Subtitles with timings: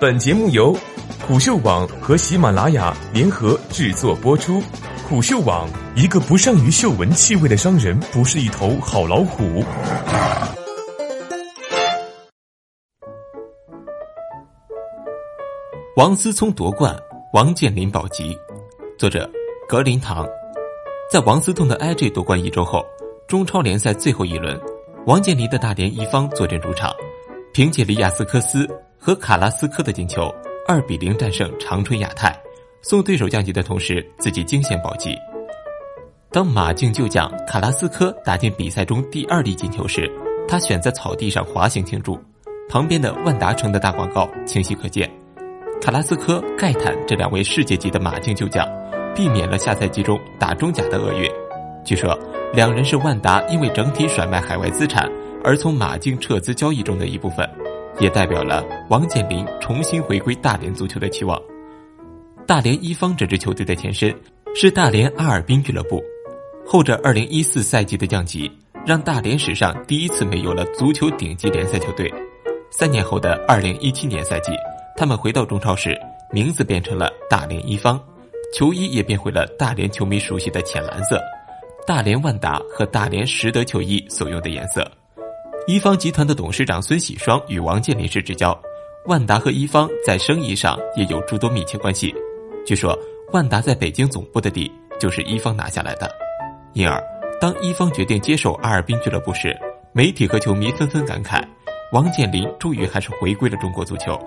[0.00, 0.76] 本节目由
[1.26, 4.62] 虎嗅网和喜马拉雅联合制作播出。
[5.08, 9.64] 虎嗅网：一个不善于嗅闻气味的商人，不是一头好老虎。
[15.96, 16.96] 王思聪夺冠，
[17.32, 18.38] 王健林保级。
[18.96, 19.28] 作者：
[19.68, 20.24] 格林堂。
[21.10, 22.86] 在王思聪的 IG 夺冠一周后，
[23.26, 24.56] 中超联赛最后一轮，
[25.06, 26.94] 王健林的大连一方坐镇主场，
[27.52, 28.68] 凭借利亚斯科斯。
[28.98, 30.28] 和卡拉斯科的进球，
[30.66, 32.36] 二比零战胜长春亚泰，
[32.82, 35.16] 送对手降级的同时，自己惊险保级。
[36.30, 40.10] 当马竞旧将卡拉斯科打进比赛中第二粒进球时，
[40.46, 42.18] 他选择草地上滑行庆祝，
[42.68, 45.08] 旁边的万达城的大广告清晰可见。
[45.80, 48.66] 卡拉斯科盖坦这两位世界级的马竞旧将，
[49.14, 51.30] 避免了下赛季中打中甲的厄运。
[51.84, 52.18] 据说，
[52.52, 55.08] 两人是万达因为整体甩卖海外资产
[55.42, 57.48] 而从马竞撤资交易中的一部分。
[58.00, 61.40] 也代表了王健林重新回归大连足球的期望。
[62.46, 64.14] 大连一方这支球队的前身
[64.54, 66.02] 是大连阿尔滨俱乐部，
[66.66, 68.50] 后者2014赛季的降级
[68.86, 72.12] 让大连史上第一次没有了足球顶级联赛球队。
[72.70, 74.52] 三年后的2017年赛季，
[74.96, 75.98] 他们回到中超时，
[76.32, 77.98] 名字变成了大连一方，
[78.54, 81.20] 球衣也变回了大连球迷熟悉的浅蓝色，
[81.86, 84.86] 大连万达和大连实德球衣所用的颜色。
[85.68, 88.58] 一方集团的董事长孙喜双与王健林是至交，
[89.04, 92.10] 万达和一方在生意上也有诸多密切关系。
[92.64, 92.98] 据说
[93.34, 96.10] 万达在北京总部的地就是一方拿下来的，
[96.72, 96.98] 因而
[97.38, 99.54] 当一方决定接手阿尔滨俱乐部时，
[99.92, 101.46] 媒体和球迷纷纷感慨：
[101.92, 104.18] 王健林终于还是回归了中国足球。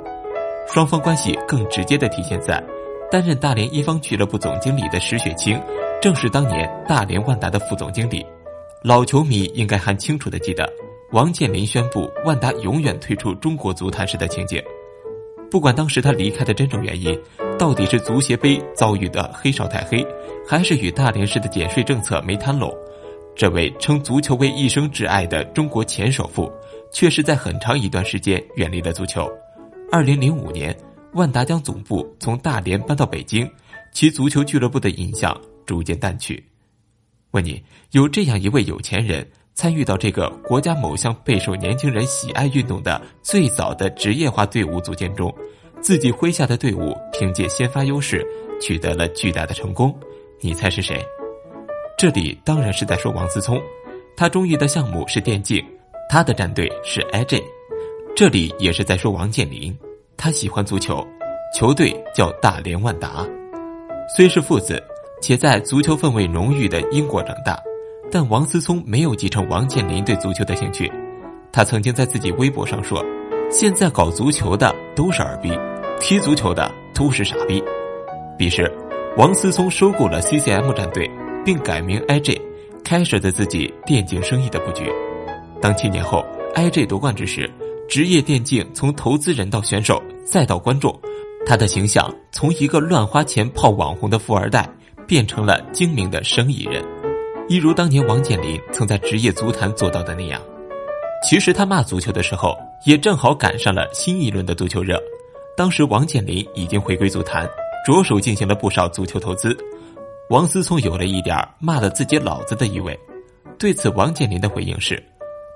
[0.68, 2.64] 双方关系更直接的体现在，
[3.10, 5.60] 担任大连一方俱乐部总经理的石雪清，
[6.00, 8.24] 正是当年大连万达的副总经理。
[8.84, 10.72] 老球迷应该还清楚的记得。
[11.12, 14.64] 王健林宣布万达永远退出中国足坛时的情景，
[15.50, 17.20] 不管当时他离开的真正原因，
[17.60, 20.08] 到底是足协杯遭遇的黑哨太黑，
[20.48, 22.74] 还是与大连市的减税政策没谈拢，
[23.36, 26.50] 这位称足球为一生挚爱的中国前首富，
[26.94, 29.30] 却是在很长一段时间远离了足球。
[29.92, 30.74] 二零零五年，
[31.12, 33.46] 万达将总部从大连搬到北京，
[33.92, 36.42] 其足球俱乐部的印象逐渐淡去。
[37.32, 37.62] 问你，
[37.92, 39.30] 有这样一位有钱人？
[39.62, 45.32] 参与到这个国家某项备受年轻人喜爱运动的最早的职业化队伍组建中，
[45.80, 48.26] 自己麾下的队伍凭借先发优势
[48.60, 49.96] 取得了巨大的成功。
[50.40, 51.00] 你猜是谁？
[51.96, 53.62] 这里当然是在说王思聪，
[54.18, 55.64] 他中意的项目是电竞，
[56.10, 57.44] 他的战队是 IJ。
[58.16, 59.78] 这里也是在说王健林，
[60.18, 61.06] 他喜欢足球，
[61.56, 63.28] 球队叫大连万达。
[64.18, 64.84] 虽是父子，
[65.22, 67.62] 且在足球氛围浓郁的英国长大。
[68.12, 70.92] 但王思聪没有继承王健林对足球的兴趣，
[71.50, 73.02] 他曾经在自己微博上说
[73.50, 75.50] ：“现在搞足球的都是二逼，
[75.98, 77.64] 踢足球的都是傻逼。”
[78.38, 78.70] 彼时，
[79.16, 81.10] 王思聪收购了 CCM 战队，
[81.46, 82.38] 并改名 IJ，
[82.84, 84.92] 开始了自己电竞生意的布局。
[85.62, 87.50] 当七年后 IJ 夺冠之时，
[87.88, 90.94] 职业电竞从投资人到选手再到观众，
[91.46, 94.70] 他的形象从一个乱花钱泡网红的富二代，
[95.08, 96.84] 变成了精明的生意人。
[97.52, 100.42] 一如当年王健林曾在职业足坛做到的那样，
[101.22, 104.98] 其实他骂足球的时候，也正好赶上了新一轮的足球热。
[105.58, 107.46] 当时王健林已经回归足坛，
[107.86, 109.54] 着手进行了不少足球投资。
[110.30, 112.98] 王思聪有了一点骂了自己老子的意味。
[113.60, 115.04] 对此，王健林的回应是：“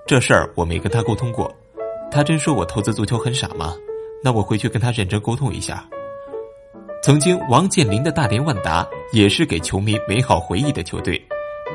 [0.05, 1.49] 这事儿我没跟他沟通过，
[2.11, 3.73] 他真说我投资足球很傻吗？
[4.21, 5.87] 那我回去跟他认真沟通一下。”
[7.01, 11.25] 曾经，王健林的大连万达也是给球迷美好回忆的球队。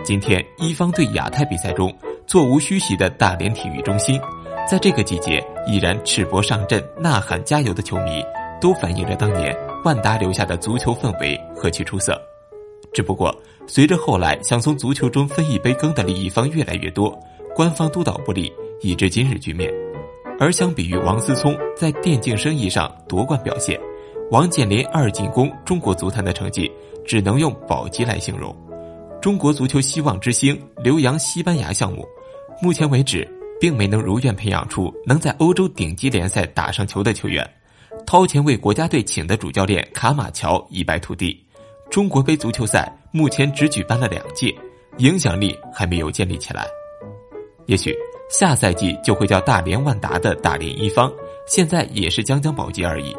[0.03, 1.95] 今天一方对亚太比赛中
[2.27, 4.21] 座无虚席的大连体育中心，
[4.69, 8.25] 在这个季节依然赤膊上阵呐喊加油的球迷，
[8.61, 12.21] 都反映着当年万达留下的足球氛围何其出色。
[12.93, 13.33] 只不过
[13.67, 17.17] 随着后来想从足球中分一杯羹的利益方越来越多，
[17.55, 19.71] 官方督导不力，以致今日局面。
[20.41, 23.79] 而相比于王思聪在电竞生意上夺冠表现，
[24.31, 26.71] 王健林二进攻中国足坛的成绩，
[27.05, 28.57] 只能用保级来形容。
[29.21, 32.09] 中国足球希望之星留洋西班牙项目，
[32.63, 33.29] 目前为止
[33.61, 37.49] 并没能如愿培养出能在欧洲顶级联赛打上球的球员，
[38.07, 41.39] 掏钱为国家队请的主教练卡马乔一败涂地。
[41.91, 44.55] 中国杯足球赛目前只举办了两届，
[44.99, 46.67] 影响力还没有建立起来。
[47.67, 47.95] 也许
[48.31, 51.13] 下赛季就会叫大连万达的大连一方，
[51.47, 53.15] 现在也是将将保级而已。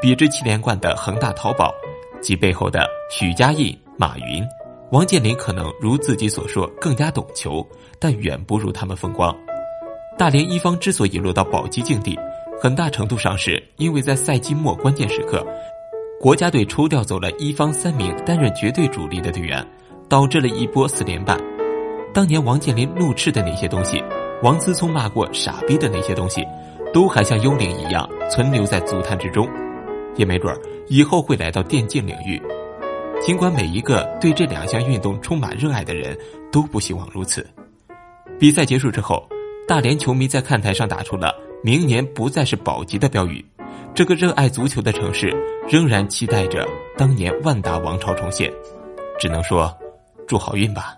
[0.00, 1.74] 比之七连冠的恒大淘宝
[2.22, 4.42] 及背后的许家印、马云。
[4.92, 7.66] 王健林可能如自己所说更加懂球，
[7.98, 9.34] 但远不如他们风光。
[10.18, 12.14] 大连一方之所以落到保级境地，
[12.60, 15.42] 很大程度上是因为在赛季末关键时刻，
[16.20, 19.66] 国家队抽调走了一方三名担任绝对主力的队员，
[20.10, 21.38] 导致了一波四连败。
[22.12, 24.04] 当年王健林怒斥的那些东西，
[24.42, 26.46] 王思聪骂过傻逼的那些东西，
[26.92, 29.48] 都还像幽灵一样存留在足坛之中，
[30.16, 32.38] 也没准儿以后会来到电竞领域。
[33.24, 36.18] 尽管每一个对这两项运动充满热爱的人
[36.50, 37.48] 都不希望如此。
[38.38, 39.28] 比赛结束之后，
[39.68, 41.32] 大连球迷在看台上打出了
[41.62, 43.44] “明年不再是保级”的标语。
[43.94, 45.32] 这个热爱足球的城市
[45.68, 46.66] 仍然期待着
[46.96, 48.52] 当年万达王朝重现。
[49.20, 49.72] 只能说，
[50.26, 50.96] 祝好运吧。